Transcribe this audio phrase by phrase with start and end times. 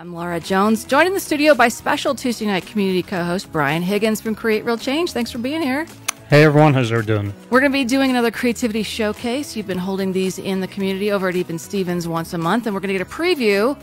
[0.00, 3.82] I'm Laura Jones, joined in the studio by special Tuesday night community co host Brian
[3.82, 5.10] Higgins from Create Real Change.
[5.10, 5.88] Thanks for being here.
[6.30, 7.34] Hey everyone, how's everyone doing?
[7.50, 9.56] We're going to be doing another creativity showcase.
[9.56, 12.74] You've been holding these in the community over at Even Stevens once a month, and
[12.76, 13.76] we're going to get a preview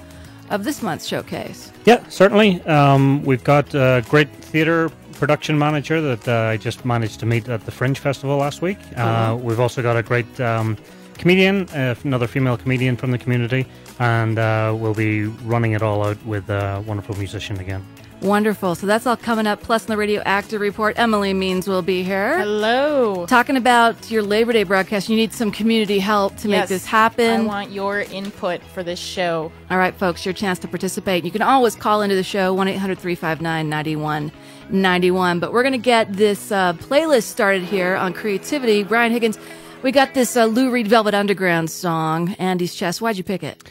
[0.51, 1.73] of this month's showcase.
[1.83, 2.61] Yeah, certainly.
[2.61, 7.50] Um, we've got a great theatre production manager that uh, I just managed to meet
[7.50, 8.77] at the Fringe Festival last week.
[8.95, 10.77] Uh, we've also got a great um,
[11.18, 13.65] comedian, uh, another female comedian from the community,
[14.00, 17.86] and uh, we'll be running it all out with a wonderful musician again.
[18.21, 18.75] Wonderful.
[18.75, 19.61] So that's all coming up.
[19.61, 22.39] Plus, in the radio actor report, Emily Means will be here.
[22.39, 23.25] Hello.
[23.28, 27.41] Talking about your Labor Day broadcast, you need some community help to make this happen.
[27.41, 29.52] I want your input for this show.
[29.69, 31.24] All right, folks, your chance to participate.
[31.24, 35.39] You can always call into the show, 1 800 359 9191.
[35.39, 38.83] But we're going to get this uh, playlist started here on creativity.
[38.83, 39.38] Brian Higgins,
[39.81, 43.02] we got this uh, Lou Reed Velvet Underground song, Andy's Chest.
[43.02, 43.64] Why'd you pick it?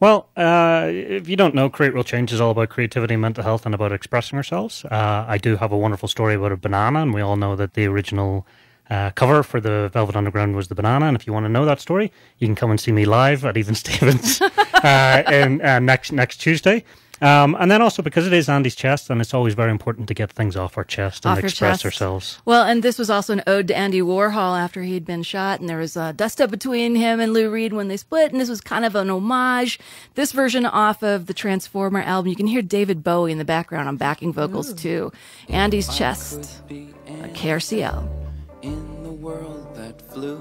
[0.00, 3.66] Well, uh, if you don't know, Create Real Change is all about creativity, mental health,
[3.66, 4.84] and about expressing ourselves.
[4.84, 7.74] Uh, I do have a wonderful story about a banana, and we all know that
[7.74, 8.46] the original
[8.90, 11.06] uh, cover for the Velvet Underground was the banana.
[11.06, 13.44] And if you want to know that story, you can come and see me live
[13.44, 16.84] at Even Stevens uh, in, uh, next next Tuesday.
[17.20, 20.14] Um, and then also because it is Andy's chest, and it's always very important to
[20.14, 21.84] get things off our chest and Off your express chest.
[21.84, 22.40] ourselves.
[22.44, 25.68] Well, and this was also an ode to Andy Warhol after he'd been shot, and
[25.68, 28.48] there was a dust up between him and Lou Reed when they split, and this
[28.48, 29.80] was kind of an homage.
[30.14, 33.88] This version off of the Transformer album, you can hear David Bowie in the background
[33.88, 35.10] on backing vocals too.
[35.48, 36.74] Andy's Chest, uh,
[37.34, 38.08] KRCL.
[38.62, 40.38] in the world that flew.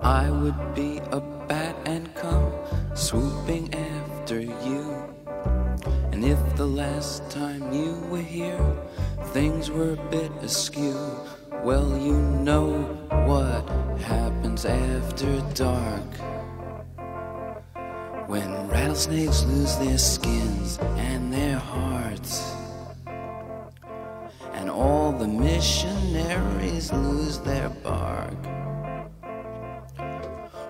[0.00, 2.52] I would be a bat and come
[2.94, 3.75] swooping after you.
[3.75, 3.75] And
[6.26, 8.76] if the last time you were here
[9.32, 10.98] things were a bit askew,
[11.62, 12.14] well, you
[12.48, 12.82] know
[13.28, 13.62] what
[14.00, 16.10] happens after dark.
[18.26, 22.52] When rattlesnakes lose their skins and their hearts.
[24.54, 28.40] And all the missionaries lose their bark.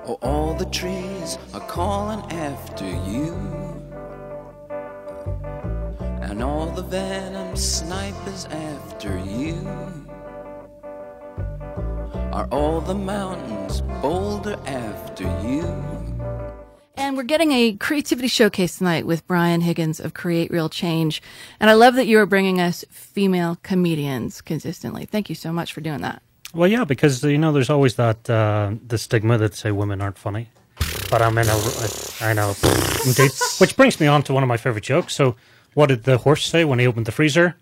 [0.06, 3.85] Oh, all the trees are calling after you.
[6.36, 9.56] And all the venom snipers after you.
[12.30, 15.62] Are all the mountains boulder after you?
[16.94, 21.22] And we're getting a creativity showcase tonight with Brian Higgins of Create Real Change.
[21.58, 25.06] And I love that you are bringing us female comedians consistently.
[25.06, 26.20] Thank you so much for doing that.
[26.52, 30.18] Well, yeah, because you know, there's always that uh, the stigma that say women aren't
[30.18, 30.50] funny.
[31.10, 31.58] But I'm in a,
[32.20, 32.54] I know,
[33.06, 33.30] indeed.
[33.56, 35.14] Which brings me on to one of my favorite jokes.
[35.14, 35.36] So,
[35.76, 37.54] what did the horse say when he opened the freezer?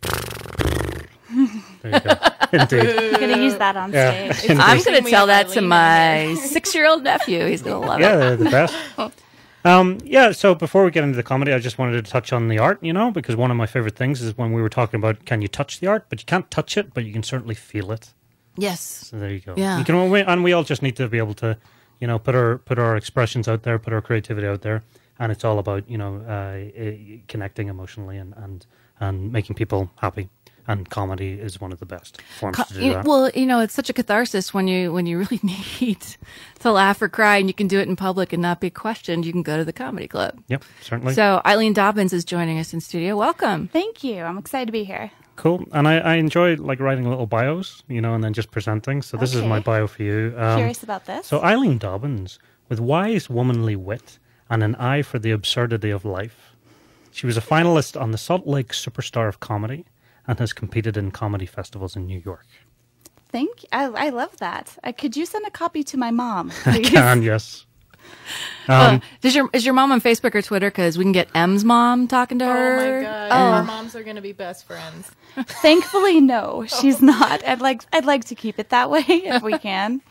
[1.83, 2.15] There you go.
[2.53, 2.99] Indeed.
[2.99, 4.33] I'm gonna use that on Yeah.
[4.33, 4.51] stage.
[4.61, 7.45] I'm going to tell that to my six year old nephew.
[7.47, 8.05] He's going to love it.
[8.05, 8.19] Yeah, it.
[8.19, 8.77] they're the best.
[9.65, 12.49] Um, yeah, so before we get into the comedy, I just wanted to touch on
[12.49, 14.99] the art, you know, because one of my favorite things is when we were talking
[15.01, 17.55] about can you touch the art, but you can't touch it, but you can certainly
[17.57, 18.13] feel it.
[18.57, 18.81] Yes.
[19.11, 19.55] So there you go.
[19.57, 19.79] Yeah.
[19.79, 21.57] You can, and we all just need to be able to,
[21.99, 24.85] you know, put our put our expressions out there, put our creativity out there,
[25.19, 28.67] and it's all about you know uh, connecting emotionally and and
[29.01, 30.29] and making people happy.
[30.67, 33.05] And comedy is one of the best forms Co- to do that.
[33.05, 35.99] well, you know, it's such a catharsis when you when you really need
[36.61, 39.27] to laugh or cry, and you can do it in public and not be questioned.
[39.27, 40.43] You can go to the comedy club.
[40.49, 41.13] yep, certainly.
[41.13, 43.15] So Eileen Dobbins is joining us in studio.
[43.15, 43.69] Welcome.
[43.69, 44.23] Thank you.
[44.23, 45.11] I'm excited to be here.
[45.37, 45.67] Cool.
[45.73, 49.03] And I, I enjoy like writing little bios, you know, and then just presenting.
[49.03, 50.33] So this is my bio for you.
[50.39, 51.27] Um, Curious about this.
[51.27, 52.39] So Eileen Dobbins,
[52.71, 54.19] with wise womanly wit
[54.51, 56.53] and an eye for the absurdity of life,
[57.11, 59.85] she was a finalist on the Salt Lake Superstar of Comedy
[60.27, 62.47] and has competed in comedy festivals in New York.
[63.31, 63.69] Thank you.
[63.73, 64.77] I, I love that.
[64.85, 66.53] Uh, could you send a copy to my mom?
[66.67, 67.67] I can, yes.
[68.69, 70.71] Uh, Um, does your is your mom on Facebook or Twitter?
[70.71, 72.77] Because we can get M's mom talking to her.
[72.77, 72.97] Oh her.
[73.01, 73.29] my god.
[73.33, 73.35] Oh.
[73.57, 75.11] Our moms are going to be best friends.
[75.63, 77.43] Thankfully, no, she's not.
[77.47, 80.03] I'd like I'd like to keep it that way if we can.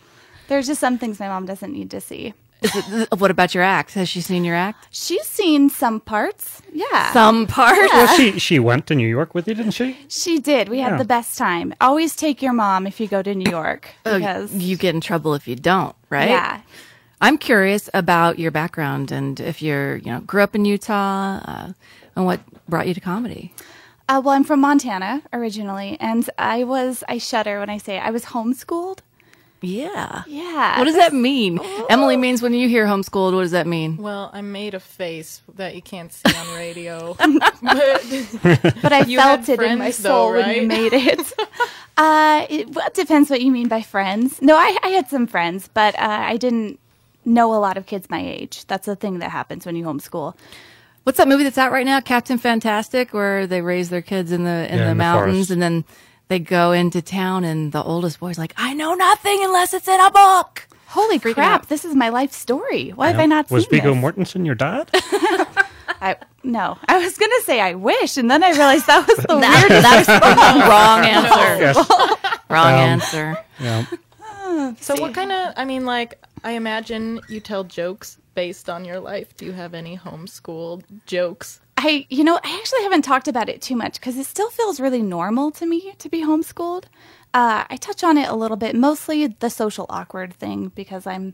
[0.48, 2.34] There's just some things my mom doesn't need to see.
[2.64, 3.94] Is it, what about your act?
[3.94, 4.88] Has she seen your act?
[4.92, 6.62] She's seen some parts.
[6.72, 7.12] Yeah.
[7.14, 7.76] Some part.
[7.92, 9.98] well, she she went to New York with you, didn't she?
[10.08, 10.70] She did.
[10.70, 10.90] We Yeah.
[10.92, 11.74] had the best time.
[11.82, 15.02] Always take your mom if you go to New York Oh, because you get in
[15.02, 16.30] trouble if you don't, right?
[16.30, 16.62] yeah.
[17.22, 21.74] I'm curious about your background and if you're, you know, grew up in Utah uh,
[22.16, 23.54] and what brought you to comedy.
[24.10, 28.04] Uh, well, I'm from Montana originally, and I was I shudder when I say it.
[28.04, 29.00] I was homeschooled.
[29.64, 30.24] Yeah.
[30.28, 30.78] Yeah.
[30.78, 31.58] What does that mean?
[31.90, 33.96] Emily Means when you hear homeschooled, what does that mean?
[33.98, 37.14] Well, I made a face that you can't see on radio.
[37.62, 38.04] but
[38.82, 41.34] But I felt had it in my friends, though, soul when you made it.
[41.98, 44.42] uh, it well, it depends what you mean by friends.
[44.42, 46.02] No, I, I had some friends, but uh,
[46.34, 46.78] I didn't
[47.26, 48.66] know a lot of kids my age.
[48.68, 50.36] That's the thing that happens when you homeschool.
[51.04, 52.02] What's that movie that's out right now?
[52.02, 55.36] Captain Fantastic, where they raise their kids in the in Yeah, the in the mountains,
[55.48, 55.52] forest.
[55.52, 55.86] and then
[56.34, 60.00] they go into town, and the oldest boy's like, "I know nothing unless it's in
[60.00, 61.62] a book." Holy Freaking crap!
[61.62, 61.70] out.
[61.70, 62.90] This is my life story.
[62.90, 64.04] Why have I not Was seen Viggo this?
[64.04, 64.90] Mortensen your dad?
[66.02, 69.38] I, no, I was gonna say I wish, and then I realized that was the
[69.40, 69.84] That, weirdest.
[69.88, 71.52] that is the wrong answer.
[71.66, 72.40] yes.
[72.50, 73.38] Wrong Um, answer.
[73.60, 73.86] Yeah.
[74.82, 75.54] So what kind of?
[75.58, 79.36] I mean, like, I imagine you tell jokes based on your life.
[79.38, 81.60] Do you have any homeschooled jokes?
[81.86, 84.80] I, you know, I actually haven't talked about it too much because it still feels
[84.80, 86.86] really normal to me to be homeschooled.
[87.34, 91.34] Uh, I touch on it a little bit, mostly the social awkward thing because I'm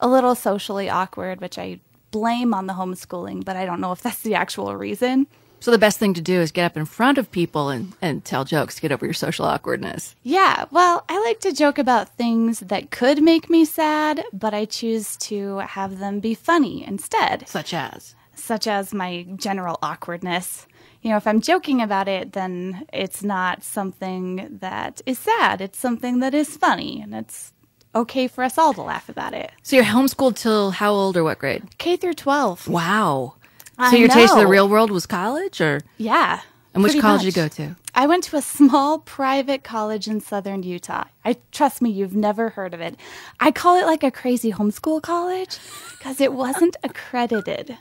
[0.00, 1.78] a little socially awkward, which I
[2.10, 5.28] blame on the homeschooling, but I don't know if that's the actual reason.
[5.60, 8.24] So the best thing to do is get up in front of people and, and
[8.24, 10.16] tell jokes to get over your social awkwardness.
[10.24, 14.64] Yeah, well, I like to joke about things that could make me sad, but I
[14.64, 17.48] choose to have them be funny instead.
[17.48, 18.15] Such as.
[18.46, 20.66] Such as my general awkwardness.
[21.02, 25.60] You know, if I'm joking about it, then it's not something that is sad.
[25.60, 27.52] It's something that is funny, and it's
[27.94, 29.50] okay for us all to laugh about it.
[29.62, 31.78] So you're homeschooled till how old or what grade?
[31.78, 32.68] K through 12.
[32.68, 33.34] Wow.
[33.78, 36.40] So I your taste of the real world was college, or Yeah.
[36.74, 37.76] and which college did you go to?
[37.94, 41.04] I went to a small private college in southern Utah.
[41.24, 42.96] I trust me, you've never heard of it.
[43.40, 45.56] I call it like a crazy homeschool college
[45.92, 47.78] because it wasn't accredited.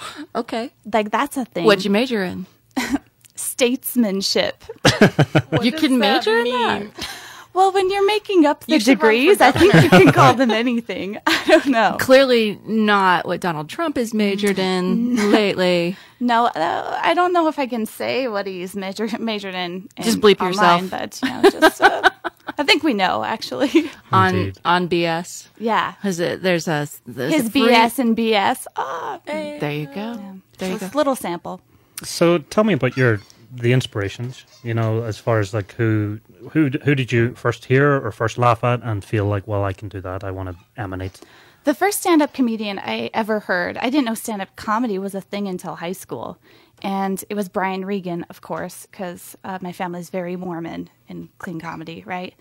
[0.34, 0.70] Okay.
[0.90, 1.64] Like that's a thing.
[1.64, 2.46] What'd you major in?
[3.34, 4.64] Statesmanship.
[5.62, 7.06] You can that major in that?
[7.54, 7.60] Mean?
[7.62, 10.12] Well, when you're making up the You should run for degrees, I think you can
[10.12, 11.18] call them anything.
[11.26, 11.96] I don't know.
[12.00, 15.96] Clearly not what Donald Trump has majored in lately.
[16.20, 19.88] No, uh, I don't know if I can say what he's measured majored in.
[19.96, 20.90] in Just bleep online, yourself.
[20.90, 22.10] But you know, just uh,
[22.58, 23.90] I think we know actually.
[24.12, 24.58] on Indeed.
[24.64, 25.48] on BS.
[25.58, 26.42] yeah, Is it?
[26.42, 28.66] There's a there's his a BS and BS.
[28.76, 30.36] Ah, There you go.
[30.58, 30.78] There you go.
[30.78, 31.60] just little sample.
[32.04, 33.20] So tell me about your
[33.52, 34.44] the inspirations.
[34.62, 36.20] You know, as far as like who
[36.50, 39.72] who who did you first hear or first laugh at and feel like, well, I
[39.72, 40.24] can do that.
[40.24, 41.20] I want to emanate.
[41.64, 45.14] The first stand up comedian I ever heard, I didn't know stand up comedy was
[45.14, 46.38] a thing until high school.
[46.82, 51.60] And it was Brian Regan, of course, because uh, my family's very Mormon in clean
[51.60, 52.34] comedy, right?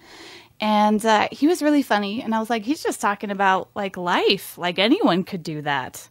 [0.59, 2.23] And uh, he was really funny.
[2.23, 4.57] And I was like, he's just talking about like life.
[4.57, 6.09] Like anyone could do that,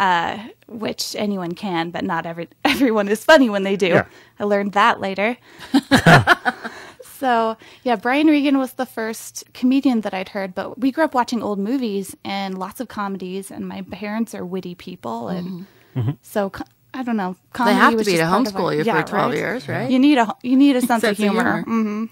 [0.00, 3.86] uh, which anyone can, but not every everyone is funny when they do.
[3.88, 4.06] Yeah.
[4.40, 5.36] I learned that later.
[7.02, 11.12] So, yeah, Brian Regan was the first comedian that I'd heard, but we grew up
[11.12, 15.28] watching old movies and lots of comedies, and my parents are witty people.
[15.28, 15.66] And
[16.22, 16.64] so, co-
[16.94, 17.36] I don't know.
[17.52, 17.64] Mm-hmm.
[17.66, 19.36] They have to be just to part homeschool you Yeah, for 12 right?
[19.38, 19.90] years, right?
[19.90, 21.62] You need a you need a sense, Sense of of humor.
[21.64, 21.82] humor.
[21.82, 22.04] hmm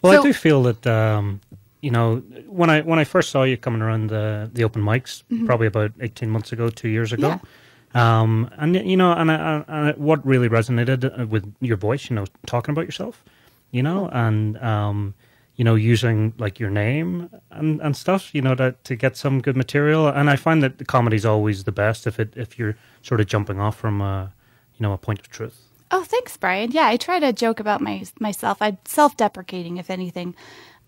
[0.00, 1.40] Well, So- I do feel that um,
[1.82, 5.22] you know when I when I first saw you coming around the the open mics,
[5.46, 7.40] probably about eighteen months ago, two years ago.
[7.94, 12.16] Um, and you know, and, I, and what really resonated uh, with your voice, you
[12.16, 13.22] know, talking about yourself,
[13.70, 15.14] you know, and um,
[15.56, 19.42] you know, using like your name and, and stuff, you know, to to get some
[19.42, 20.08] good material.
[20.08, 23.26] And I find that the comedy's always the best if it if you're sort of
[23.26, 24.32] jumping off from a
[24.78, 25.60] you know a point of truth.
[25.92, 26.72] Oh, thanks, Brian.
[26.72, 28.58] Yeah, I try to joke about my myself.
[28.60, 30.34] I'm self-deprecating, if anything.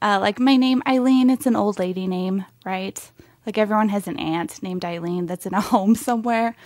[0.01, 1.29] Uh, like my name, Eileen.
[1.31, 2.99] It's an old lady name, right?
[3.47, 6.57] Like everyone has an aunt named Eileen that's in a home somewhere.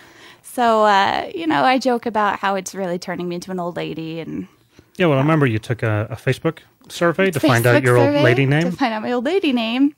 [0.41, 3.75] So uh, you know, I joke about how it's really turning me into an old
[3.75, 4.47] lady and
[4.97, 8.13] Yeah, well, I remember you took a, a Facebook survey to find out your old
[8.13, 8.63] lady name.
[8.63, 9.95] To find out my old lady name.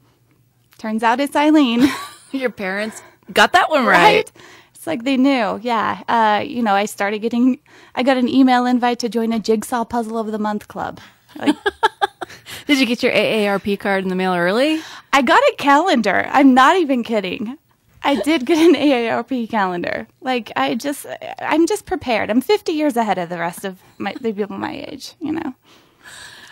[0.79, 1.87] Turns out it's Eileen.
[2.31, 3.97] Your parents got that one right?
[4.15, 4.31] right.
[4.81, 5.59] It's like they knew.
[5.61, 6.01] Yeah.
[6.07, 7.59] Uh, you know, I started getting,
[7.93, 10.99] I got an email invite to join a Jigsaw Puzzle of the Month club.
[11.37, 11.55] Like,
[12.65, 14.81] Did you get your AARP card in the mail early?
[15.13, 16.25] I got a calendar.
[16.31, 17.59] I'm not even kidding.
[18.01, 20.07] I did get an AARP calendar.
[20.19, 21.05] Like, I just,
[21.37, 22.31] I'm just prepared.
[22.31, 25.53] I'm 50 years ahead of the rest of my, the people my age, you know?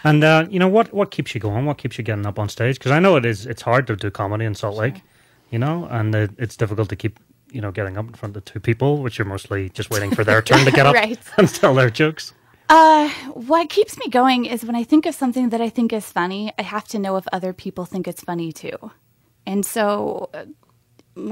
[0.03, 0.93] And uh, you know what?
[0.93, 1.65] What keeps you going?
[1.65, 2.77] What keeps you getting up on stage?
[2.77, 3.47] Because I know it is.
[3.47, 5.01] It's hard to do comedy in Salt Lake,
[5.49, 7.19] you know, and it, it's difficult to keep
[7.51, 10.23] you know getting up in front of two people, which you're mostly just waiting for
[10.23, 11.19] their turn to get up Right.
[11.37, 12.33] and tell their jokes.
[12.69, 16.11] Uh, what keeps me going is when I think of something that I think is
[16.11, 18.77] funny, I have to know if other people think it's funny too.
[19.47, 20.45] And so uh,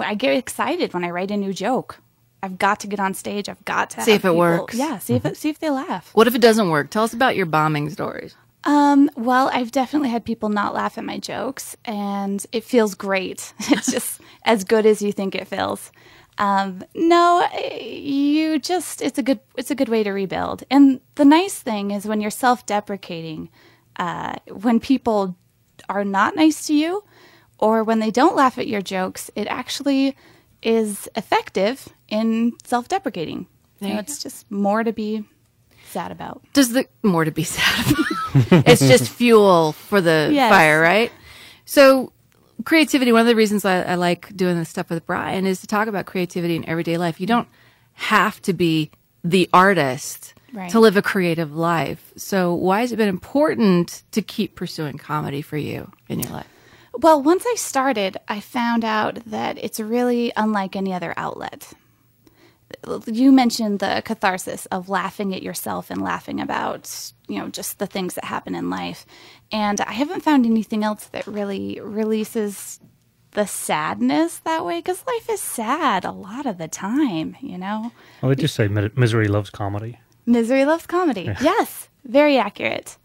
[0.01, 1.99] I get excited when I write a new joke.
[2.41, 3.49] I've got to get on stage.
[3.49, 4.75] I've got to See if it people- works.
[4.75, 6.09] Yeah, see if it, see if they laugh.
[6.13, 6.89] What if it doesn't work?
[6.89, 8.35] Tell us about your bombing stories.
[8.63, 13.53] Um, well, I've definitely had people not laugh at my jokes, and it feels great.
[13.69, 15.91] It's just as good as you think it feels.
[16.37, 17.47] Um, no,
[17.81, 20.63] you just it's a good it's a good way to rebuild.
[20.69, 23.49] And the nice thing is when you're self-deprecating,
[23.97, 25.35] uh, when people
[25.89, 27.03] are not nice to you,
[27.57, 30.15] or when they don't laugh at your jokes, it actually
[30.61, 33.47] is effective in self-deprecating.
[33.79, 35.23] You know, it's just more to be
[35.91, 36.41] sad about.
[36.53, 37.85] Does the more to be sad?
[38.51, 40.51] it's just fuel for the Yes.
[40.51, 41.11] fire, right?
[41.65, 42.11] So,
[42.65, 43.11] creativity.
[43.11, 45.87] One of the reasons I, I like doing this stuff with Brian is to talk
[45.87, 47.19] about creativity in everyday life.
[47.19, 47.47] You don't
[47.93, 48.91] have to be
[49.23, 50.71] the artist Right.
[50.71, 52.13] to live a creative life.
[52.15, 56.47] So, why has it been important to keep pursuing comedy for you in your life?
[56.93, 61.73] Well, once I started, I found out that it's really unlike any other outlet.
[63.05, 67.87] You mentioned the catharsis of laughing at yourself and laughing about, you know, just the
[67.87, 69.05] things that happen in life.
[69.51, 72.79] And I haven't found anything else that really releases
[73.31, 77.91] the sadness that way because life is sad a lot of the time, you know?
[78.23, 79.99] I would just say misery loves comedy.
[80.25, 81.31] Misery loves comedy.
[81.41, 82.97] Yes, very accurate.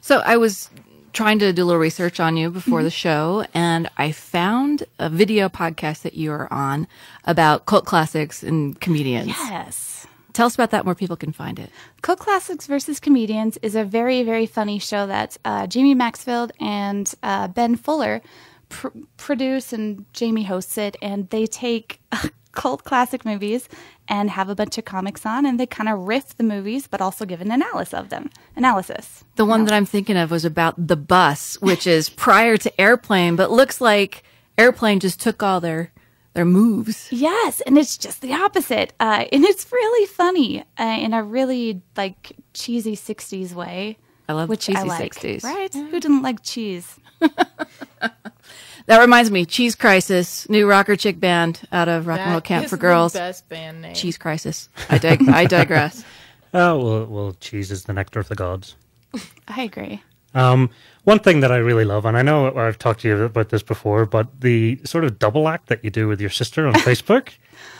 [0.00, 0.70] So I was
[1.16, 5.08] trying to do a little research on you before the show, and I found a
[5.08, 6.86] video podcast that you are on
[7.24, 9.28] about cult classics and comedians.
[9.28, 10.06] Yes.
[10.34, 11.70] Tell us about that, where people can find it.
[12.02, 17.10] Cult Classics versus Comedians is a very, very funny show that uh, Jamie Maxfield and
[17.22, 18.20] uh, Ben Fuller
[18.68, 20.98] pr- produce, and Jamie hosts it.
[21.00, 22.02] And they take
[22.52, 23.70] cult classic movies
[24.08, 27.00] and have a bunch of comics on, and they kind of riff the movies, but
[27.00, 28.30] also give an analysis of them.
[28.54, 29.24] Analysis.
[29.36, 33.36] The one that I'm thinking of was about the bus, which is prior to Airplane,
[33.36, 34.22] but looks like
[34.58, 35.92] Airplane just took all their
[36.34, 37.08] their moves.
[37.10, 41.80] Yes, and it's just the opposite, uh, and it's really funny uh, in a really
[41.96, 43.98] like cheesy '60s way.
[44.28, 45.14] I love which cheesy I like.
[45.14, 45.44] 60s.
[45.44, 45.72] Right?
[45.72, 46.98] Who didn't like cheese?
[48.86, 52.64] That reminds me, Cheese Crisis, new rocker chick band out of Rock and Roll Camp
[52.64, 53.12] is for the Girls.
[53.12, 53.94] best band name.
[53.94, 54.68] Cheese Crisis.
[54.88, 56.04] I dig- I digress.
[56.54, 58.76] Oh, well, well, cheese is the nectar of the gods.
[59.48, 60.00] I agree.
[60.32, 60.70] Um,
[61.04, 63.62] one thing that I really love, and I know I've talked to you about this
[63.62, 67.30] before, but the sort of double act that you do with your sister on Facebook,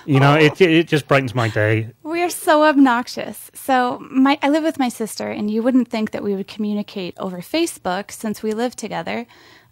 [0.04, 1.88] you know, it it just brightens my day.
[2.02, 3.50] We are so obnoxious.
[3.54, 7.14] So my I live with my sister, and you wouldn't think that we would communicate
[7.18, 9.26] over Facebook since we live together.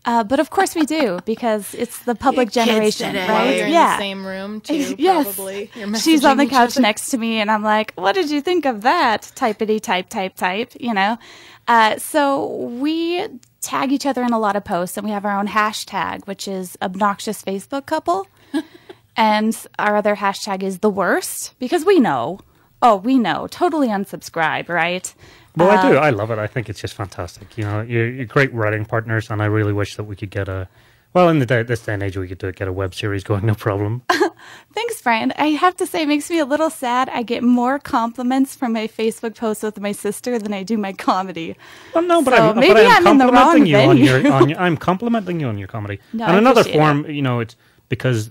[0.07, 3.29] Uh, but of course we do because it's the public generation, today.
[3.29, 3.57] Right?
[3.57, 3.97] you're in yeah.
[3.97, 5.35] the same room too, yes.
[5.35, 5.71] probably.
[5.99, 8.83] She's on the couch next to me, and I'm like, "What did you think of
[8.83, 10.73] that?" Typity type type type.
[10.79, 11.19] You know.
[11.67, 13.27] Uh, so we
[13.63, 16.47] tag each other in a lot of posts, and we have our own hashtag, which
[16.47, 18.27] is obnoxious Facebook couple,
[19.17, 22.41] and our other hashtag is the worst because we know.
[22.85, 23.47] Oh, we know.
[23.51, 25.13] Totally unsubscribe, right?
[25.57, 25.97] Well, I Uh, do.
[25.97, 26.39] I love it.
[26.39, 27.57] I think it's just fantastic.
[27.57, 30.49] You know, you're, you're great writing partners, and I really wish that we could get
[30.49, 30.69] a.
[31.15, 33.25] Well, in the day, this day and age, we could do, get a web series
[33.25, 34.03] going, no problem.
[34.75, 35.33] Thanks, Brian.
[35.39, 37.09] I have to say, it makes me a little sad.
[37.09, 40.93] I get more compliments from my Facebook posts with my sister than I do my
[40.93, 41.57] comedy.
[41.95, 43.97] Well, no, but So I'm, maybe but I'm I'm in the complimenting wrong you on
[43.97, 44.59] your, on your.
[44.59, 46.01] I'm complimenting you on your comedy.
[46.13, 47.57] No, and another form, you know, it's
[47.89, 48.31] because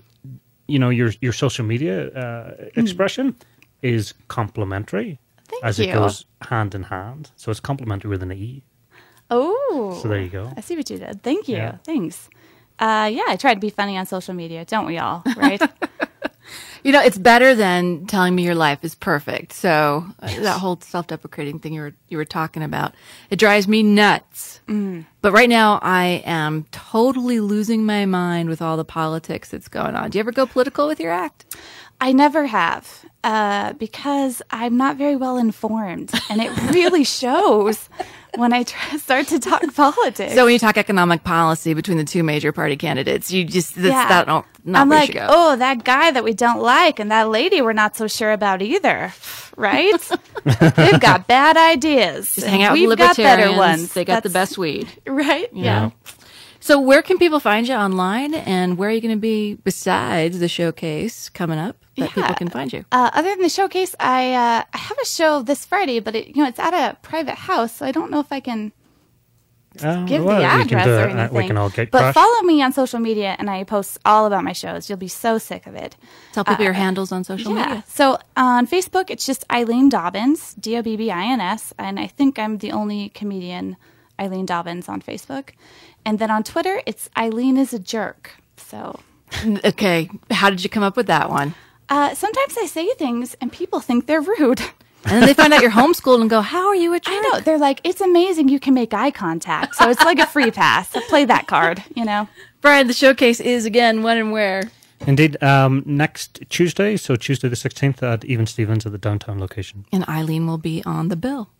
[0.68, 3.34] you know your your social media uh, expression
[3.84, 5.84] is complimentary Thank as you.
[5.84, 7.30] it goes hand in hand.
[7.36, 8.62] So it's complimentary with an e.
[9.30, 9.98] Oh.
[10.02, 10.50] So there you go.
[10.56, 11.22] I see what you did.
[11.22, 11.56] Thank you.
[11.56, 11.76] Yeah.
[11.84, 12.28] Thanks.
[12.78, 15.22] Uh, yeah, I try to be funny on social media, don't we all?
[15.36, 15.62] Right?
[16.84, 19.54] You know, it's better than telling me your life is perfect.
[19.54, 22.94] So uh, that whole self-deprecating thing you were you were talking about,
[23.30, 24.60] it drives me nuts.
[25.22, 29.94] But right now, I am totally losing my mind with all the politics that's going
[29.96, 30.10] on.
[30.10, 31.56] Do you ever go political with your act?
[32.02, 37.88] I never have uh, because I'm not very well informed, and it really shows
[38.36, 40.34] when I try, start to talk politics.
[40.36, 43.88] So when you talk economic policy between the two major party candidates, you just that's
[43.88, 44.08] Yeah.
[44.08, 45.26] that don't not I'm like, go.
[45.28, 48.62] oh, that guy that we don't like, and that lady we're not so sure about
[48.62, 49.12] either,
[49.56, 50.00] right?
[50.44, 52.34] They've got bad ideas.
[52.34, 53.92] just hang out We've with got better ones.
[53.94, 54.88] They got the best weed.
[55.06, 55.48] right?
[55.52, 55.90] Yeah.
[56.64, 60.38] So where can people find you online, and where are you going to be besides
[60.38, 62.86] the showcase coming up that people can find you?
[62.90, 66.28] Uh, other than the showcase, I uh, I have a show this Friday, but it,
[66.28, 68.72] you know it's at a private house, so I don't know if I can
[69.82, 71.36] Uh, give well, the we can address or uh, anything.
[71.36, 72.14] we can all get but crushed.
[72.14, 74.88] follow me on social media, and I post all about my shows.
[74.88, 75.96] You'll be so sick of it.
[76.32, 77.66] Tell people your handles on social uh, Yeah.
[77.66, 77.84] media.
[77.88, 82.00] So on Facebook, it's just Eileen Dobbins, D O B B I N S, and
[82.00, 83.76] I think I'm the only comedian
[84.18, 85.46] Eileen Dobbins on Facebook.
[86.04, 88.32] And then on Twitter, it's Eileen is a jerk.
[88.56, 89.00] So
[89.64, 91.54] Okay, how did you come up with that one?
[91.88, 94.60] uh, sometimes I say things and people think they're rude.
[95.06, 97.20] And then they find out you're homeschooled and go, "How are you a jerk?" I
[97.20, 97.40] know.
[97.40, 99.74] They're like, it's amazing you can make eye contact.
[99.76, 100.88] So it's like a free pass.
[101.08, 102.26] Play that card, you know?
[102.62, 104.70] Brian, the showcase is again when and where.
[105.06, 105.42] Indeed.
[105.42, 109.84] Um, next Tuesday, so Tuesday the 16th at Even Stevens at the downtown location.
[109.92, 111.50] And Eileen will be on the bill.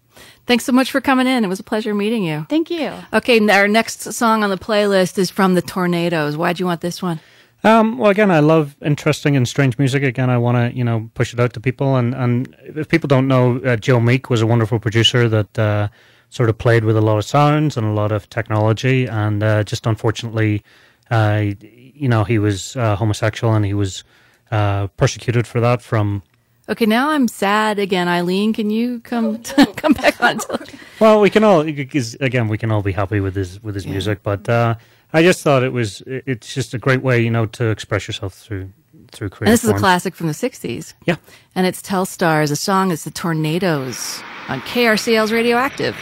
[0.46, 1.44] Thanks so much for coming in.
[1.44, 2.46] It was a pleasure meeting you.
[2.48, 2.92] Thank you.
[3.12, 6.36] Okay, our next song on the playlist is from the Tornados.
[6.36, 7.20] Why'd you want this one?
[7.64, 10.02] Um, well, again, I love interesting and strange music.
[10.02, 13.08] Again, I want to you know push it out to people, and and if people
[13.08, 15.88] don't know, uh, Joe Meek was a wonderful producer that uh,
[16.28, 19.64] sort of played with a lot of sounds and a lot of technology, and uh,
[19.64, 20.62] just unfortunately,
[21.10, 24.04] uh, you know, he was uh, homosexual and he was
[24.50, 26.22] uh, persecuted for that from.
[26.68, 28.08] Okay, now I'm sad again.
[28.08, 29.42] Eileen, can you come
[29.76, 30.40] come back on?
[31.00, 33.84] Well, we can all because again we can all be happy with his with his
[33.84, 34.76] music, but uh,
[35.12, 38.32] I just thought it was it's just a great way, you know, to express yourself
[38.32, 38.70] through
[39.10, 39.48] through creative.
[39.48, 40.94] And this is a classic from the 60s.
[41.04, 41.16] Yeah.
[41.54, 42.48] And it's Telstars.
[42.48, 45.96] The song is The Tornados on KRCL's Radioactive.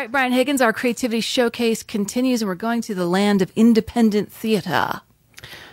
[0.00, 3.52] All right, Brian Higgins, our creativity showcase continues, and we're going to the land of
[3.54, 5.02] independent theater.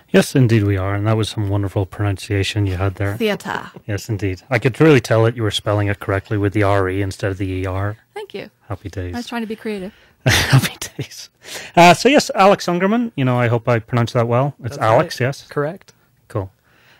[0.09, 3.15] Yes, indeed we are, and that was some wonderful pronunciation you had there.
[3.15, 3.71] Theater.
[3.85, 4.41] Yes, indeed.
[4.49, 7.37] I could really tell that you were spelling it correctly with the RE instead of
[7.37, 7.95] the ER.
[8.13, 8.49] Thank you.
[8.67, 9.13] Happy days.
[9.15, 9.93] I was trying to be creative.
[10.25, 11.29] Happy days.
[11.73, 13.13] Uh, so yes, Alex Ungerman.
[13.15, 14.55] You know, I hope I pronounced that well.
[14.59, 15.21] It's That's Alex.
[15.21, 15.27] right.
[15.27, 15.47] Yes.
[15.47, 15.93] Correct.
[16.27, 16.51] Cool.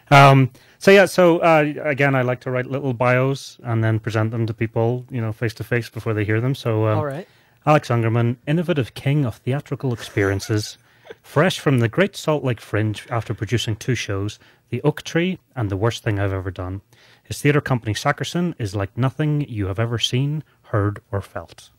[0.10, 4.32] Um, so yeah, so uh, again, I like to write little bios and then present
[4.32, 6.56] them to people, you know, face to face before they hear them.
[6.56, 7.28] So um, All right.
[7.66, 10.78] Alex Ungerman, innovative king of theatrical experiences,
[11.22, 15.70] fresh from the Great Salt Lake Fringe after producing two shows, The Oak Tree and
[15.70, 16.82] The Worst Thing I've Ever Done.
[17.24, 21.72] His theatre company, Sackerson, is like nothing you have ever seen, heard, or felt.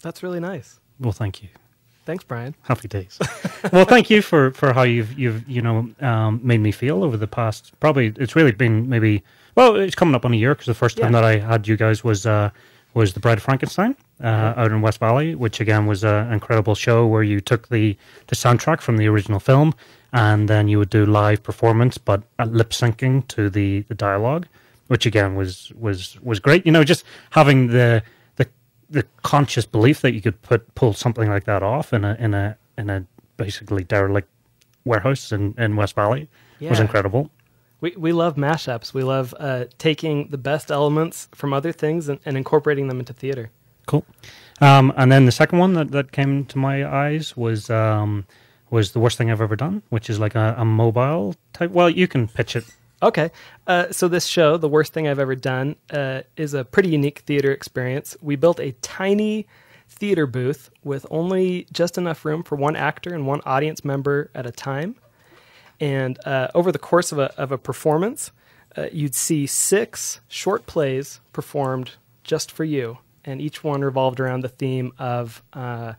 [0.00, 0.80] That's really nice.
[0.98, 1.50] Well, thank you.
[2.04, 2.54] Thanks, Brian.
[2.62, 3.18] Happy days.
[3.72, 7.16] well, thank you for, for how you've you've you know um, made me feel over
[7.16, 7.72] the past.
[7.80, 9.22] Probably it's really been maybe
[9.54, 11.20] well, it's coming up on a year because the first time Yeah.
[11.20, 12.50] that I had you guys was uh,
[12.94, 16.74] was the Bride of Frankenstein uh, out in West Valley, which again was an incredible
[16.74, 19.72] show where you took the the soundtrack from the original film
[20.12, 24.46] and then you would do live performance, but uh, lip syncing to the the dialogue,
[24.88, 26.66] which again was was was great.
[26.66, 28.02] You know, just having the
[28.92, 32.34] the conscious belief that you could put pull something like that off in a in
[32.34, 33.04] a in a
[33.36, 34.28] basically derelict
[34.84, 36.28] warehouse in, in West Valley
[36.60, 37.30] was incredible.
[37.80, 38.94] We we love mashups.
[38.94, 43.12] We love uh, taking the best elements from other things and, and incorporating them into
[43.12, 43.50] theater.
[43.86, 44.04] Cool.
[44.60, 48.26] Um, and then the second one that, that came to my eyes was um,
[48.70, 51.70] was the worst thing I've ever done, which is like a, a mobile type.
[51.72, 52.64] Well, you can pitch it.
[53.02, 53.30] Okay.
[53.66, 57.20] Uh, so this show, the worst thing I've ever done, uh, is a pretty unique
[57.20, 58.16] theater experience.
[58.22, 59.46] We built a tiny
[59.88, 64.46] theater booth with only just enough room for one actor and one audience member at
[64.46, 64.94] a time.
[65.80, 68.30] And uh, over the course of a, of a performance,
[68.76, 72.98] uh, you'd see six short plays performed just for you.
[73.24, 75.94] And each one revolved around the theme of uh,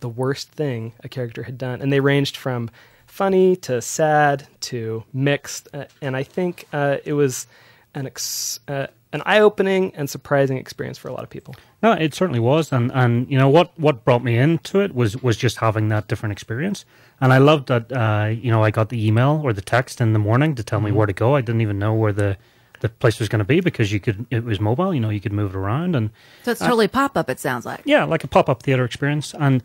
[0.00, 1.82] the worst thing a character had done.
[1.82, 2.70] And they ranged from
[3.08, 5.68] funny to sad to mixed.
[5.74, 7.46] Uh, and I think uh, it was
[7.94, 11.56] an, ex- uh, an eye opening and surprising experience for a lot of people.
[11.82, 15.22] No, it certainly was, and and you know what what brought me into it was
[15.22, 16.84] was just having that different experience,
[17.20, 17.92] and I loved that.
[17.92, 20.80] Uh, you know, I got the email or the text in the morning to tell
[20.80, 21.36] me where to go.
[21.36, 22.36] I didn't even know where the
[22.80, 24.92] the place was going to be because you could it was mobile.
[24.92, 26.10] You know, you could move it around, and
[26.42, 27.82] So it's totally pop up, it sounds like.
[27.84, 29.62] yeah, like a pop up theater experience, and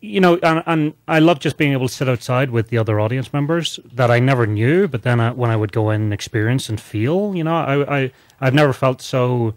[0.00, 3.00] you know, and, and I love just being able to sit outside with the other
[3.00, 6.12] audience members that I never knew, but then I, when I would go in and
[6.12, 9.54] experience and feel, you know, I I I've never felt so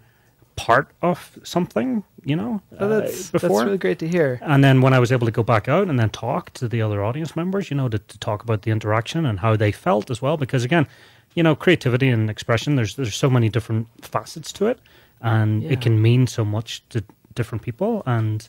[0.56, 3.48] part of something, you know, So uh, that's, before.
[3.50, 4.38] that's really great to hear.
[4.42, 6.82] And then when I was able to go back out and then talk to the
[6.82, 10.10] other audience members, you know, to, to talk about the interaction and how they felt
[10.10, 10.86] as well, because again,
[11.34, 14.78] you know, creativity and expression, there's there's so many different facets to it,
[15.20, 15.72] and Yeah.
[15.72, 17.02] it can mean so much to
[17.34, 18.46] different people, and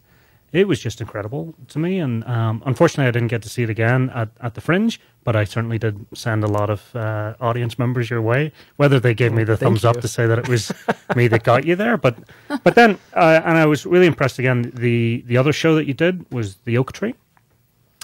[0.54, 1.98] it was just incredible to me.
[1.98, 5.36] And um, unfortunately, I didn't get to see it again at, at the Fringe, but
[5.36, 8.52] I certainly did send a lot of uh, audience members your way.
[8.78, 10.72] Whether they gave me the Thank thumbs up to say that it was
[11.16, 12.16] me that got you there, but
[12.63, 14.72] but then uh, and I was really impressed again.
[14.76, 17.16] The the other show that you did was the Oak Tree.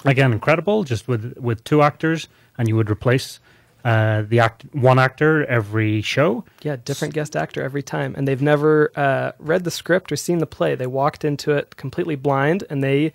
[0.04, 2.26] Again, incredible, just with with two actors,
[2.58, 3.38] and you would replace
[3.84, 6.44] uh, the act one actor every show.
[6.62, 10.38] Yeah, different guest actor every time, and they've never uh, read the script or seen
[10.38, 10.74] the play.
[10.74, 13.12] They walked into it completely blind, and they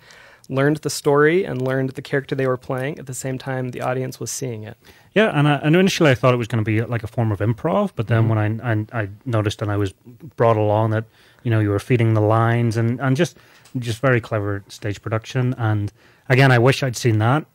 [0.48, 3.80] learned the story and learned the character they were playing at the same time the
[3.80, 4.76] audience was seeing it.
[5.12, 7.32] Yeah, and, I, and initially I thought it was going to be like a form
[7.32, 9.92] of improv, but then when I, I I noticed and I was
[10.36, 11.04] brought along that
[11.42, 13.36] you know you were feeding the lines and and just
[13.78, 15.54] just very clever stage production.
[15.58, 15.92] And
[16.28, 17.46] again, I wish I'd seen that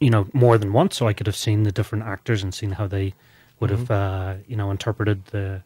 [0.00, 2.72] you know more than once, so I could have seen the different actors and seen
[2.72, 3.14] how they
[3.60, 5.62] would have uh, you know interpreted the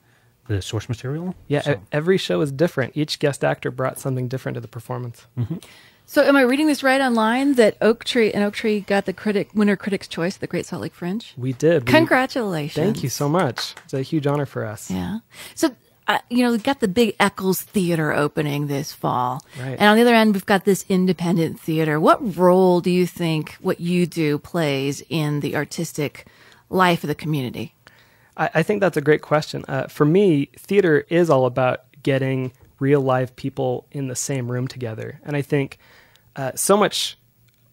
[0.46, 1.34] the source material.
[1.48, 2.96] Yeah, So- every show is different.
[2.96, 5.26] Each guest actor brought something different to the performance.
[6.06, 9.14] So, am I reading this right online that Oak Tree and Oak Tree got the
[9.14, 11.32] critic winner Critics' Choice the Great Salt Lake Fringe?
[11.38, 11.84] We did.
[11.88, 12.84] We- Congratulations!
[12.84, 13.74] Thank you so much.
[13.86, 14.90] It's a huge honor for us.
[14.90, 15.20] Yeah.
[15.54, 15.74] So,
[16.06, 19.42] uh, you know, we've got the big Eccles Theater opening this fall.
[19.58, 19.76] Right.
[19.78, 21.98] And on the other end, we've got this independent theater.
[21.98, 26.26] What role do you think what you do plays in the artistic
[26.68, 27.74] life of the community?
[28.36, 29.64] I, I think that's a great question.
[29.66, 34.68] Uh, for me, theater is all about getting real live people in the same room
[34.68, 35.20] together.
[35.24, 35.78] And I think
[36.36, 37.16] uh, so much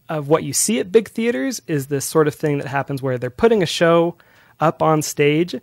[0.07, 3.17] of what you see at big theaters is this sort of thing that happens where
[3.17, 4.15] they're putting a show
[4.59, 5.55] up on stage,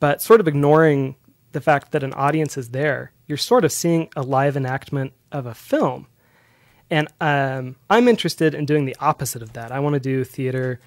[0.00, 1.14] but sort of ignoring
[1.52, 3.12] the fact that an audience is there.
[3.26, 6.06] You're sort of seeing a live enactment of a film.
[6.90, 9.72] And um, I'm interested in doing the opposite of that.
[9.72, 10.80] I want to do theater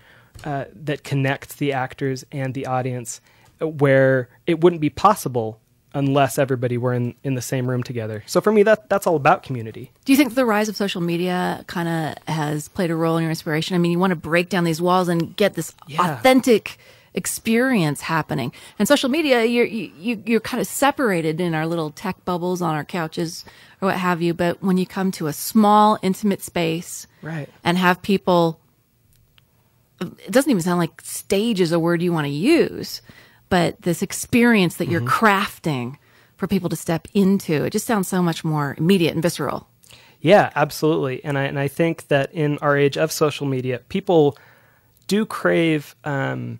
[0.43, 3.21] uh, that connects the actors and the audience
[3.61, 5.59] uh, where it wouldn't be possible
[5.93, 8.23] unless everybody were in, in the same room together.
[8.25, 9.91] So for me, that, that's all about community.
[10.05, 13.23] Do you think the rise of social media kind of has played a role in
[13.23, 13.75] your inspiration?
[13.75, 16.13] I mean, you want to break down these walls and get this Yeah.
[16.15, 16.77] authentic
[17.13, 18.53] experience happening.
[18.79, 22.61] And social media, you're you, you- you're kind of separated in our little tech bubbles
[22.61, 23.43] on our couches
[23.81, 24.33] or what have you.
[24.33, 27.49] But when you come to a small, intimate space, Right.
[27.63, 28.59] and have people,
[29.99, 33.01] it doesn't even sound like stage is a word you want to use,
[33.49, 35.25] but this experience that you're mm-hmm.
[35.25, 35.97] crafting
[36.37, 39.67] for people to step into, it just sounds so much more immediate and visceral.
[40.21, 41.23] Yeah, absolutely.
[41.23, 44.37] And I, and I think that in our age of social media, people
[45.07, 46.59] do crave um,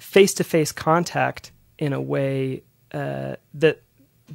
[0.00, 3.82] face to face contact in a way uh, that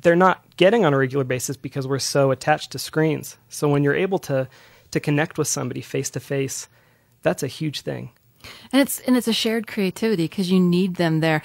[0.02, 3.38] they're not getting on a regular basis because we're so attached to screens.
[3.50, 4.48] So when you're able to,
[4.92, 6.68] to connect with somebody face to face,
[7.24, 8.12] that's a huge thing.
[8.72, 11.42] And it's and it's a shared creativity because you need them there.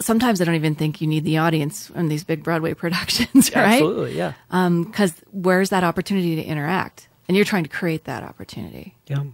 [0.00, 3.74] Sometimes I don't even think you need the audience in these big Broadway productions, right?
[3.74, 4.34] Absolutely, yeah.
[4.48, 7.08] Because where's that opportunity to interact?
[7.26, 8.94] And you're trying to create that opportunity.
[9.08, 9.24] Yeah.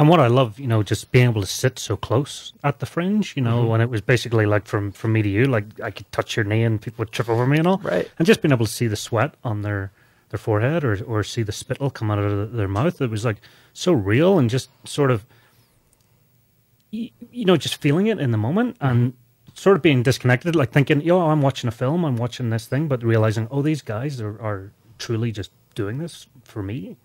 [0.00, 2.86] And what I love, you know, just being able to sit so close at the
[2.86, 3.68] fringe, you know, mm-hmm.
[3.68, 6.44] when it was basically like from, from me to you, like I could touch your
[6.46, 7.76] knee and people would trip over me and all.
[7.84, 8.10] Right.
[8.18, 9.92] And just being able to see the sweat on their,
[10.30, 13.02] their forehead or, or see the spittle come out of their mouth.
[13.02, 13.42] It was like
[13.74, 15.26] so real and just sort of,
[16.90, 17.10] you
[17.44, 18.86] know, just feeling it in the moment mm-hmm.
[18.86, 19.12] and
[19.52, 22.88] sort of being disconnected, like thinking, yo, I'm watching a film, I'm watching this thing,
[22.88, 26.96] but realizing, oh, these guys are, are truly just doing this for me.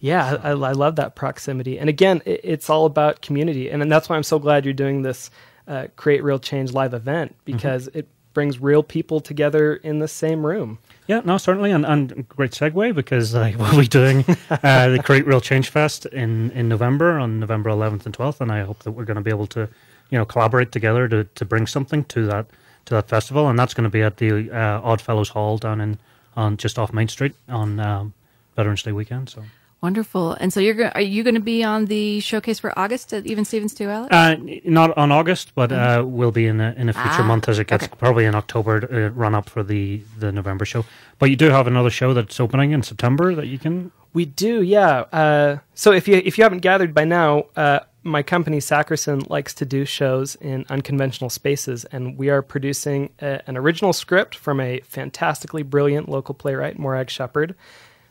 [0.00, 1.78] Yeah, I, I love that proximity.
[1.78, 3.70] And again, it, it's all about community.
[3.70, 5.30] And, then that's why I'm so glad you're doing this
[5.66, 10.44] uh, Create Real Change live event because it brings real people together in the same
[10.44, 10.78] room.
[11.06, 15.26] Yeah, no, certainly, and, and great segue because uh, we'll be doing uh, the Create
[15.26, 18.90] Real Change Fest in, in November on November 11th and 12th, and I hope that
[18.90, 19.68] we're going to be able to,
[20.10, 22.46] you know, collaborate together to, to bring something to that
[22.86, 25.98] to that festival, and that's going to be at the uh, Oddfellows Hall down in
[26.36, 28.12] on just off Main Street on um,
[28.54, 29.28] Veterans Day weekend.
[29.28, 29.42] So,
[29.90, 30.32] Wonderful.
[30.40, 33.24] And so you're go- are you going to be on the showcase for August at
[33.24, 34.12] Even Stevens too, Alex?
[34.12, 37.48] uh, not on August, but uh, we'll be in a, in a future Ah, month
[37.48, 37.94] as it gets okay.
[37.96, 40.84] probably in October uh, run up for the the November show.
[41.20, 44.60] But you do have another show that's opening in September that you can We do,
[44.60, 45.04] yeah.
[45.12, 49.54] Uh, so if you if you haven't gathered by now, uh, my company Sackerson likes
[49.54, 54.58] to do shows in unconventional spaces, and we are producing a, an original script from
[54.60, 57.54] a fantastically brilliant local playwright, Morag Shepard.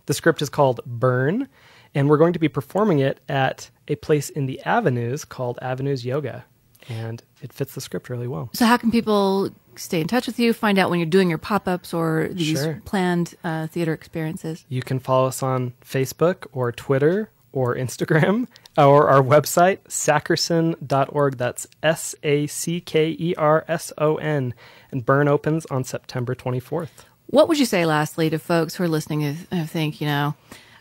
[0.06, 1.48] The script is called Burn,
[1.96, 6.06] and we're going to be performing it at a place in the Avenues called Avenues
[6.06, 6.46] Yoga,
[6.90, 8.50] and it fits the script really well.
[8.54, 11.38] So how can people stay in touch with you, find out when you're doing your
[11.38, 12.82] pop-ups or these Sure.
[12.86, 14.66] planned uh, theater experiences?
[14.70, 21.38] You can follow us on Facebook or Twitter or Instagram or our website, sackerson.org.
[21.38, 24.54] That's S A C K E R S O N.
[24.92, 26.90] And Burn opens on September 24th.
[27.28, 30.36] What would you say, lastly, to folks who are listening who think, you know,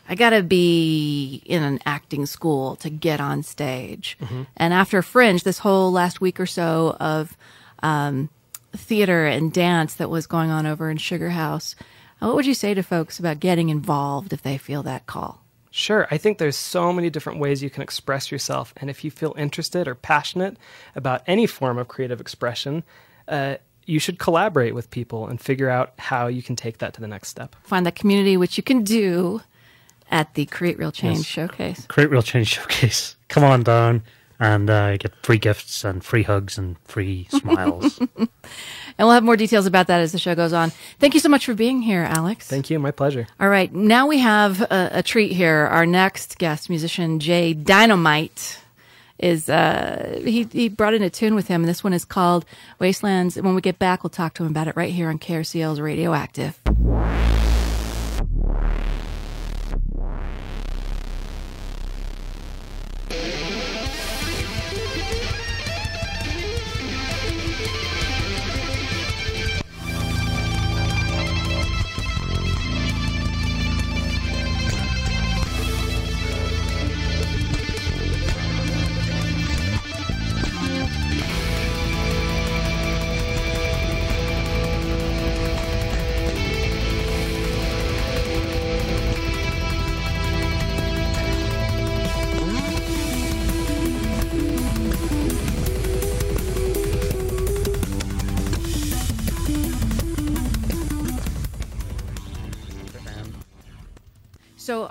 [0.07, 4.17] I got to be in an acting school to get on stage?
[4.55, 7.35] And after Fringe, this whole last week or so of
[7.81, 8.29] um,
[8.73, 11.75] theater and dance that was going on over in Sugar House,
[12.19, 15.41] what would you say to folks about getting involved if they feel that call?
[15.71, 18.73] Sure, I think there's so many different ways you can express yourself.
[18.77, 20.55] And if you feel interested or passionate
[20.95, 22.83] about any form of creative expression,
[23.27, 27.01] uh, you should collaborate with people and figure out how you can take that to
[27.01, 27.55] the next step.
[27.63, 29.41] Find that community, which you can do
[30.11, 31.25] at the Create Real Change Yes.
[31.25, 31.85] showcase.
[31.87, 33.15] Create Real Change Showcase.
[33.27, 34.03] Come on down
[34.39, 37.97] and uh, get free gifts and free hugs and free smiles.
[38.17, 38.27] And
[38.99, 40.71] we'll have more details about that as the show goes on.
[40.99, 42.47] Thank you so much for being here, Alex.
[42.47, 42.77] Thank you.
[42.77, 43.27] My pleasure.
[43.39, 45.67] All right, now we have a, a treat here.
[45.71, 48.59] Our next guest musician, Jay Dynamite,
[49.17, 52.45] is uh, he he brought in a tune with him, and this one is called
[52.81, 53.37] Wastelands.
[53.37, 55.79] And when we get back, we'll talk to him about it right here on KRCL's
[55.79, 56.59] Radioactive.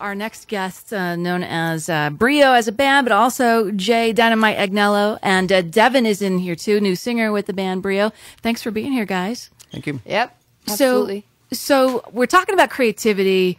[0.05, 4.59] Our next guest, uh, known as uh, Brio as a band, but also Jay Dynamite
[4.59, 8.13] Agnello, and uh, Devin is in here too, new singer with the band Brio.
[8.43, 9.49] Thanks for being here, guys.
[9.73, 10.01] Thank you.
[10.05, 10.37] Yep.
[10.69, 11.25] Absolutely.
[11.53, 13.57] So, so we're talking about creativity,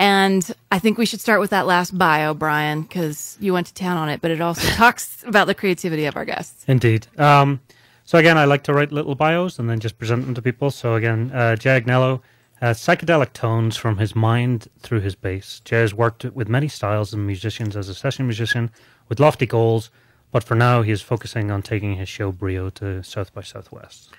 [0.00, 3.74] and I think we should start with that last bio, Brian, because you went to
[3.74, 6.64] town on it, but it also talks about the creativity of our guests.
[6.66, 7.06] Indeed.
[7.18, 7.60] Um,
[8.04, 10.72] so again, I like to write little bios and then just present them to people.
[10.72, 12.20] So again, uh, Jay Agnello
[12.60, 15.60] has psychedelic tones from his mind through his bass.
[15.64, 18.70] Jay has worked with many styles and musicians as a session musician
[19.08, 19.90] with lofty goals,
[20.30, 24.10] but for now he is focusing on taking his show Brio to South by Southwest.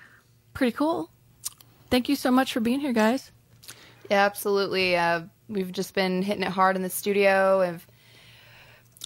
[0.54, 1.10] Pretty cool.
[1.89, 3.32] Thank you so much for being here, guys.
[4.10, 4.95] Yeah, absolutely.
[4.95, 7.82] Uh, we've just been hitting it hard in the studio and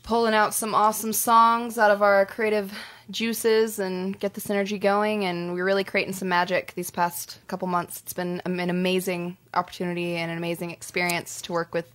[0.04, 2.74] pulling out some awesome songs out of our creative
[3.12, 5.26] juices and get the synergy going.
[5.26, 8.00] And we're really creating some magic these past couple months.
[8.02, 11.92] It's been an amazing opportunity and an amazing experience to work with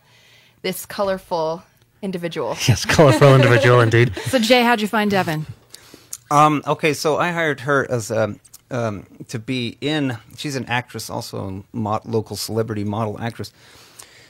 [0.62, 1.62] this colorful
[2.02, 2.56] individual.
[2.68, 4.14] Yes, colorful individual indeed.
[4.26, 5.46] So, Jay, how'd you find Devin?
[6.30, 10.18] Um, okay, so I hired her as um, um, to be in.
[10.36, 13.52] She's an actress, also a mo- local celebrity model actress.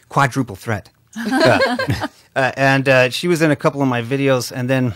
[0.09, 0.91] Quadruple threat.
[1.17, 4.93] Uh, uh, and uh, she was in a couple of my videos, and then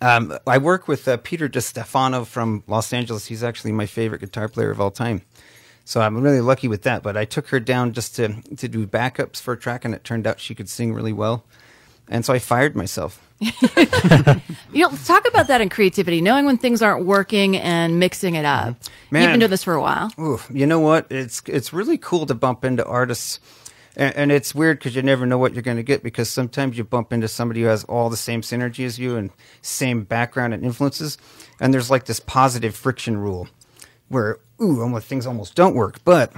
[0.00, 3.26] um, I work with uh, Peter DiStefano from Los Angeles.
[3.26, 5.22] He's actually my favorite guitar player of all time.
[5.84, 7.02] So I'm really lucky with that.
[7.02, 10.04] But I took her down just to to do backups for a track, and it
[10.04, 11.44] turned out she could sing really well.
[12.10, 13.20] And so I fired myself.
[14.70, 18.44] You know, talk about that in creativity, knowing when things aren't working and mixing it
[18.44, 18.76] up.
[19.10, 20.12] You've been doing this for a while.
[20.20, 21.06] Ooh, you know what?
[21.10, 23.40] It's it's really cool to bump into artists,
[23.98, 26.02] and, and it's weird because you never know what you're going to get.
[26.02, 29.30] Because sometimes you bump into somebody who has all the same synergy as you and
[29.60, 31.18] same background and influences,
[31.60, 33.48] and there's like this positive friction rule,
[34.08, 35.98] where ooh, almost things almost don't work.
[36.04, 36.32] But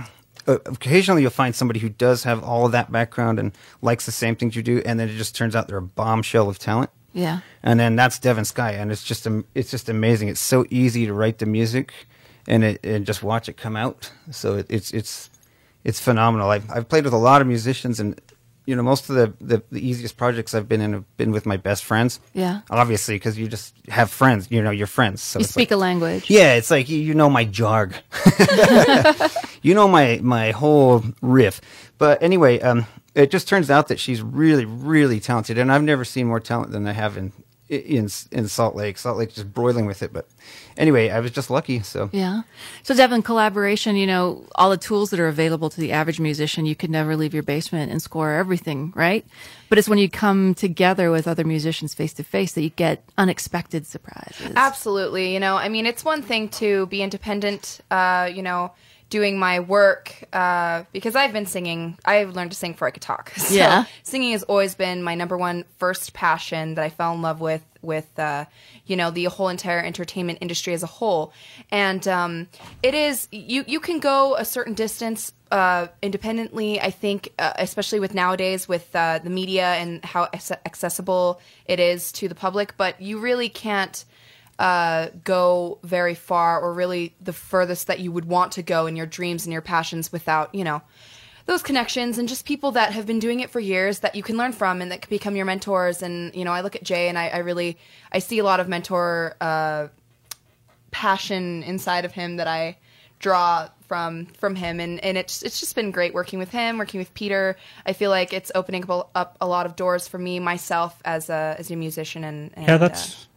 [0.47, 4.13] uh, occasionally you'll find somebody who does have all of that background and likes the
[4.13, 6.91] same things you do, and then it just turns out they're a bombshell of talent.
[7.13, 7.41] Yeah.
[7.63, 10.29] And then that's Devin Sky, and it's just it's just amazing.
[10.29, 11.93] It's so easy to write the music,
[12.47, 14.11] and it and just watch it come out.
[14.31, 15.31] So it, it's it's
[15.85, 16.51] it's phenomenal.
[16.51, 18.21] I've I've played with a lot of musicians, and
[18.67, 21.47] you know most of the the, the easiest projects I've been in have been with
[21.47, 22.21] my best friends.
[22.35, 22.61] Yeah.
[22.71, 24.49] obviously because you just have friends.
[24.51, 25.23] You know your friends.
[25.23, 26.31] So You speak like, a language.
[26.31, 27.95] yeah, it's like you, you know my jarg.
[29.63, 31.61] you know my my whole riff.
[31.99, 36.05] But anyway, um, it just turns out that she's really really talented, and I've never
[36.05, 37.33] seen more talent than I have in
[37.71, 38.99] in in Salt Lake.
[38.99, 40.13] Salt Lake just broiling with it.
[40.13, 40.29] But
[40.77, 41.81] anyway, I was just lucky.
[41.81, 42.43] So Yeah.
[42.83, 46.67] So, Devin, collaboration, you know, all the tools that are available to the average musician,
[46.67, 49.25] you could never leave your basement and score everything, right?
[49.69, 53.05] But it's when you come together with other musicians face to face that you get
[53.17, 54.53] unexpected surprises.
[54.57, 55.33] Absolutely.
[55.33, 58.73] You know, I mean, it's one thing to be independent, uh, you know,
[59.11, 63.03] doing my work, uh, because I've been singing, I've learned to sing before I could
[63.03, 63.33] talk.
[63.37, 63.85] So Yeah.
[64.05, 67.63] singing has always been my number one first passion that I fell in love with,
[67.83, 68.45] with, uh,
[68.87, 71.33] you know, the whole entire entertainment industry as a whole.
[71.73, 72.47] And, um,
[72.83, 77.99] it is, you, you can go a certain distance, uh, independently, I think, uh, especially
[77.99, 80.29] with nowadays with, uh, the media and how
[80.65, 84.05] accessible it is to the public, but you really can't,
[84.61, 88.95] uh, go very far or really the furthest that you would want to go in
[88.95, 90.83] your dreams and your passions without, you know,
[91.47, 94.37] those connections and just people that have been doing it for years that you can
[94.37, 96.03] learn from and that can become your mentors.
[96.03, 97.79] And, you know, I look at Jay and I, I really,
[98.13, 99.89] I see a lot of mentor, uh,
[100.91, 102.77] passion inside of him that I
[103.19, 106.99] draw from from him and and it's it's just been great working with him working
[106.99, 110.19] with Peter I feel like it's opening up a, up a lot of doors for
[110.19, 113.29] me myself as a as a musician and, and Yeah, that's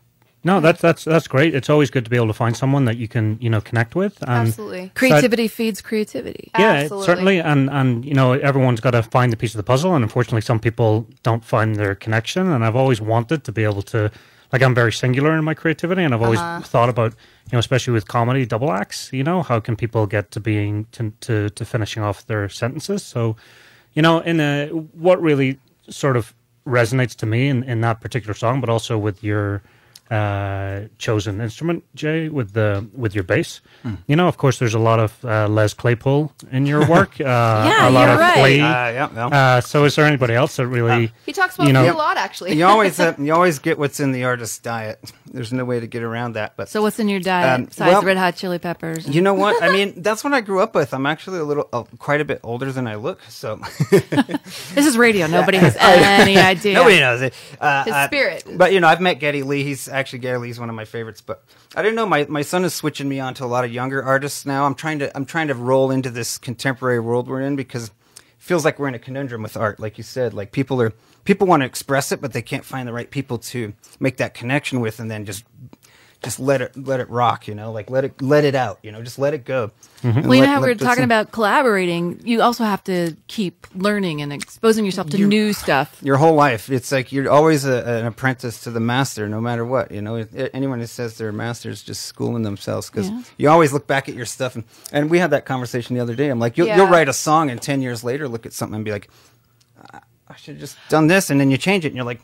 [0.43, 1.55] no, that's that's that's great.
[1.55, 3.95] It's always good to be able to find someone that you can you know connect
[3.95, 4.21] with.
[4.21, 6.51] And absolutely Creativity feeds creativity.
[6.57, 7.05] Yeah, Absolutely.
[7.05, 10.03] certainly, and and you know everyone's got to find the piece of the puzzle, and
[10.03, 12.51] unfortunately, some people don't find their connection.
[12.51, 14.11] And I've always wanted to be able to,
[14.51, 16.61] like, I'm very singular in my creativity, and I've always Uh-huh.
[16.63, 17.11] thought about,
[17.45, 20.85] you know, especially with comedy double acts, you know, how can people get to being
[20.91, 23.01] to to, to finishing off their sentences?
[23.03, 23.35] So,
[23.93, 24.67] you know, in a
[25.07, 25.57] what really
[25.89, 26.33] sort of
[26.67, 29.61] resonates to me in in that particular song, but also with your
[30.13, 33.61] uh, chosen instrument, Jay, with the with your bass.
[33.81, 33.95] Hmm.
[34.07, 37.19] You know, of course, there's a lot of uh, Les Claypool in your work.
[37.23, 38.33] Uh, Yeah, a lot you're of right.
[38.39, 38.61] Flea.
[38.61, 39.33] Uh, yeah, well.
[39.33, 41.11] Uh, so, is there anybody else that really?
[41.25, 43.99] he talks about you know- a lot actually you always uh, you always get what's
[43.99, 44.99] in the artist's diet.
[45.33, 46.55] There's no way to get around that.
[46.55, 49.07] But So what's in your diet Um, besides well- Red Hot Chili Peppers?
[49.07, 49.61] you know what?
[49.63, 50.93] I mean, that's what I grew up with.
[50.93, 53.19] I'm actually a little, uh, quite a bit older than I look.
[53.29, 53.55] So
[53.89, 55.27] this is radio.
[55.27, 56.75] Nobody has any idea.
[56.75, 57.33] nobody knows it.
[57.59, 58.45] Uh, His uh, spirit.
[58.55, 59.63] But you know, I've met Geddy Lee.
[59.63, 61.21] He's actually Geddy Lee's one of my favorites.
[61.21, 61.43] But
[61.75, 64.03] I didn't know my, my son is switching me on to a lot of younger
[64.03, 64.65] artists now.
[64.65, 67.93] I'm trying to I'm trying to roll into this contemporary world we're in because it
[68.37, 69.79] feels like we're in a conundrum with art.
[69.79, 70.93] Like you said, like people are
[71.25, 74.33] people want to express it, but they can't find the right people to make that
[74.33, 75.43] connection with, and then just
[76.23, 77.47] just let it let it rock.
[77.49, 78.79] You know, like let it let it out.
[78.81, 79.71] You know, just let it go.
[80.03, 80.17] Mm-hmm.
[80.19, 82.21] And Well, you let- know how we are were the- talking about collaborating.
[82.23, 85.97] You also have to keep learning and exposing yourself to new stuff.
[86.01, 86.69] your whole life.
[86.69, 89.91] It's like you're always a, an apprentice to the master, no matter what.
[89.91, 93.21] You know, anyone who says they're a master is just schooling themselves because Yeah.
[93.37, 94.55] you always look back at your stuff.
[94.55, 96.29] And, and we had that conversation the other day.
[96.29, 96.77] I'm like, you'll, Yeah.
[96.77, 99.09] you'll write a song, and ten years later, look at something and be like,
[100.33, 102.21] I- I should have just done this, and then you change it, and you're like,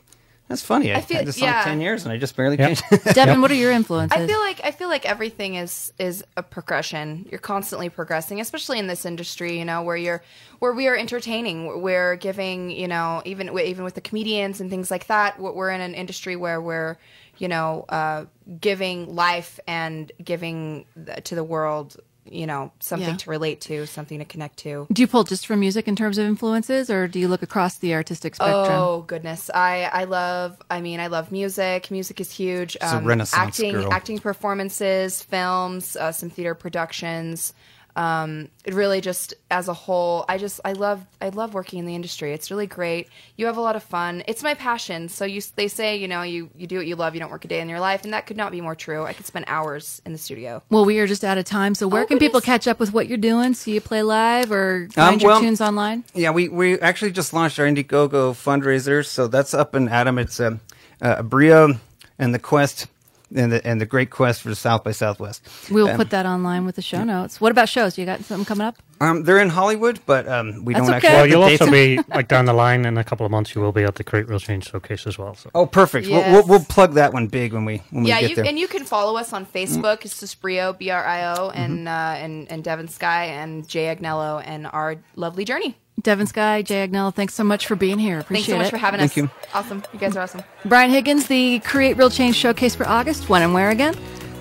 [0.48, 0.92] that's funny.
[0.92, 1.62] I, I feel- had this song yeah.
[1.62, 2.66] ten years, and I just barely Yep.
[2.68, 2.82] changed.
[3.06, 3.14] it.
[3.14, 4.20] Devin, what are your influences?
[4.20, 7.26] I feel like I feel like everything is is a progression.
[7.30, 9.56] You're constantly progressing, especially in this industry.
[9.58, 10.22] You know, where you're
[10.58, 11.80] where we are entertaining.
[11.82, 12.70] We're giving.
[12.70, 15.38] You know, even even with the comedians and things like that.
[15.38, 16.96] we're- We're in an industry where we're
[17.38, 18.24] you know uh,
[18.60, 20.84] giving life and giving
[21.24, 21.96] to the world.
[22.32, 23.16] You know, something Yeah.
[23.16, 24.86] to relate to, something to connect to.
[24.92, 27.78] do you pull just from music in terms of influences, or do you look across
[27.78, 28.78] the artistic spectrum?
[28.80, 30.56] Oh goodness, I I love.
[30.70, 31.90] I mean, I love music.
[31.90, 32.76] Music is huge.
[32.80, 33.92] Um, a Renaissance acting, girl.
[33.92, 37.52] acting performances, films, uh, some theater productions.
[37.96, 41.86] Um, it really just as a whole, I just I love I love working in
[41.86, 42.32] the industry.
[42.32, 43.08] It's really great.
[43.36, 44.22] You have a lot of fun.
[44.28, 45.08] It's my passion.
[45.08, 47.14] So you they say you know you you do what you love.
[47.14, 49.04] You don't work a day in your life, and that could not be more true.
[49.04, 50.62] I could spend hours in the studio.
[50.70, 51.74] Well, we are just out of time.
[51.74, 53.54] So where Oh, can people catch up with what you're doing?
[53.54, 56.04] See you play live or find your well- tunes online?
[56.14, 60.18] Yeah, we, we actually just launched our Indiegogo fundraiser, so that's up and Adam.
[60.18, 60.60] It's a,
[61.02, 61.74] uh, Brio
[62.18, 62.86] and the Quest
[63.34, 65.46] and the and the Great Quest for the South by Southwest.
[65.70, 67.40] We'll Um, put that online with the show notes.
[67.40, 67.96] What about shows?
[67.98, 68.76] You got something coming up?
[69.02, 71.08] Um, they're in Hollywood, but um, we That's don't okay.
[71.08, 71.10] actually.
[71.14, 73.54] Well, have you'll also be like down the line in a couple of months.
[73.54, 75.34] You will be at the Create Real Change Showcase as well.
[75.34, 75.50] So.
[75.54, 76.06] Oh, perfect.
[76.08, 78.44] We'll, we'll, we'll plug that one big when we when we yeah, get you, there.
[78.44, 80.04] and you can follow us on Facebook.
[80.04, 81.58] It's just Brio B R I O Mm-hmm.
[81.58, 81.92] and uh,
[82.24, 85.76] and and Devon Sky and Jay Agnello and our lovely journey.
[86.02, 88.20] Devin Sky, Jay Agnello, thanks so much for being here.
[88.20, 88.58] Appreciate it.
[88.58, 88.70] Thanks so much it.
[88.70, 89.12] for having us.
[89.12, 89.44] Thank us.
[89.44, 89.48] you.
[89.54, 89.82] Awesome.
[89.92, 90.42] You guys are awesome.
[90.64, 93.28] Brian Higgins, the Create Real Change Showcase for August.
[93.28, 93.94] When and where again?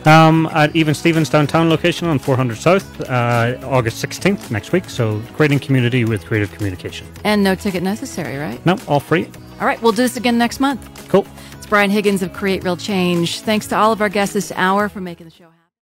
[0.05, 4.89] Um, at Even Stevens downtown location on 400 South, uh, August 16th next week.
[4.89, 7.07] So creating community with creative communication.
[7.23, 8.65] And no ticket necessary, right?
[8.65, 9.29] No, all free.
[9.59, 11.09] All right, we'll do this again next month.
[11.09, 11.27] Cool.
[11.57, 13.41] It's Brian Higgins of Create Real Change.
[13.41, 15.58] Thanks to all of our guests this hour for making the show happen.